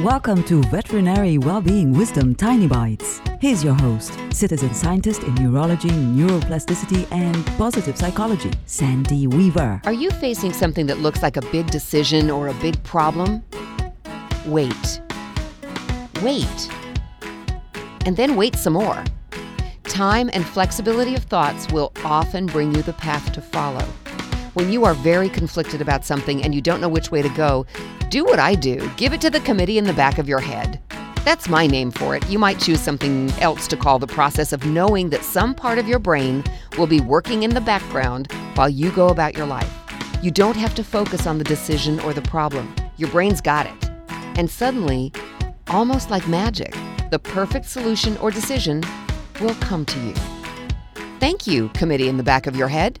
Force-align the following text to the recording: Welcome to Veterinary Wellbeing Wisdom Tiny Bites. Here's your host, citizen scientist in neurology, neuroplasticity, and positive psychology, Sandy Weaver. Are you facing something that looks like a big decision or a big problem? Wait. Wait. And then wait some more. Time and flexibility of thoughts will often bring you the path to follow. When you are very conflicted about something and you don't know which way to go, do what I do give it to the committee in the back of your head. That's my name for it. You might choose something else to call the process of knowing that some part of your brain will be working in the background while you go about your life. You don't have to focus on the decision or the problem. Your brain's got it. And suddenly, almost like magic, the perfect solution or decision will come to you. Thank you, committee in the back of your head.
Welcome 0.00 0.42
to 0.44 0.60
Veterinary 0.64 1.38
Wellbeing 1.38 1.92
Wisdom 1.92 2.34
Tiny 2.34 2.66
Bites. 2.66 3.22
Here's 3.40 3.62
your 3.62 3.74
host, 3.74 4.18
citizen 4.32 4.74
scientist 4.74 5.22
in 5.22 5.36
neurology, 5.36 5.88
neuroplasticity, 5.88 7.06
and 7.12 7.46
positive 7.56 7.96
psychology, 7.96 8.50
Sandy 8.66 9.28
Weaver. 9.28 9.80
Are 9.84 9.92
you 9.92 10.10
facing 10.10 10.52
something 10.52 10.86
that 10.86 10.98
looks 10.98 11.22
like 11.22 11.36
a 11.36 11.42
big 11.52 11.70
decision 11.70 12.28
or 12.28 12.48
a 12.48 12.54
big 12.54 12.82
problem? 12.82 13.44
Wait. 14.46 15.00
Wait. 16.22 16.70
And 18.04 18.16
then 18.16 18.34
wait 18.34 18.56
some 18.56 18.72
more. 18.72 19.04
Time 19.84 20.28
and 20.32 20.44
flexibility 20.44 21.14
of 21.14 21.22
thoughts 21.22 21.72
will 21.72 21.92
often 22.04 22.46
bring 22.46 22.74
you 22.74 22.82
the 22.82 22.94
path 22.94 23.32
to 23.32 23.40
follow. 23.40 23.86
When 24.54 24.70
you 24.70 24.84
are 24.84 24.94
very 24.94 25.28
conflicted 25.28 25.80
about 25.80 26.04
something 26.04 26.44
and 26.44 26.54
you 26.54 26.60
don't 26.60 26.80
know 26.80 26.88
which 26.88 27.10
way 27.10 27.22
to 27.22 27.28
go, 27.30 27.66
do 28.08 28.24
what 28.24 28.38
I 28.38 28.54
do 28.54 28.88
give 28.96 29.12
it 29.12 29.20
to 29.22 29.30
the 29.30 29.40
committee 29.40 29.78
in 29.78 29.84
the 29.84 29.92
back 29.92 30.18
of 30.18 30.28
your 30.28 30.38
head. 30.38 30.80
That's 31.24 31.48
my 31.48 31.66
name 31.66 31.90
for 31.90 32.14
it. 32.14 32.24
You 32.28 32.38
might 32.38 32.60
choose 32.60 32.78
something 32.78 33.32
else 33.40 33.66
to 33.66 33.76
call 33.76 33.98
the 33.98 34.06
process 34.06 34.52
of 34.52 34.64
knowing 34.64 35.10
that 35.10 35.24
some 35.24 35.56
part 35.56 35.78
of 35.78 35.88
your 35.88 35.98
brain 35.98 36.44
will 36.78 36.86
be 36.86 37.00
working 37.00 37.42
in 37.42 37.50
the 37.50 37.60
background 37.60 38.30
while 38.54 38.68
you 38.68 38.92
go 38.92 39.08
about 39.08 39.36
your 39.36 39.46
life. 39.46 39.72
You 40.22 40.30
don't 40.30 40.56
have 40.56 40.76
to 40.76 40.84
focus 40.84 41.26
on 41.26 41.38
the 41.38 41.44
decision 41.44 41.98
or 42.00 42.12
the 42.12 42.22
problem. 42.22 42.72
Your 42.96 43.10
brain's 43.10 43.40
got 43.40 43.66
it. 43.66 43.90
And 44.38 44.48
suddenly, 44.48 45.12
almost 45.66 46.10
like 46.10 46.28
magic, 46.28 46.76
the 47.10 47.18
perfect 47.18 47.66
solution 47.66 48.16
or 48.18 48.30
decision 48.30 48.84
will 49.40 49.54
come 49.56 49.84
to 49.86 50.00
you. 50.00 50.14
Thank 51.18 51.48
you, 51.48 51.70
committee 51.70 52.08
in 52.08 52.18
the 52.18 52.22
back 52.22 52.46
of 52.46 52.54
your 52.54 52.68
head. 52.68 53.00